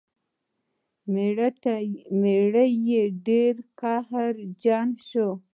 [2.21, 5.29] میړه یې ډیر قهرجن شو.